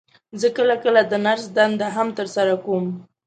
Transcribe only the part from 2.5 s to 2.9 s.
کوم.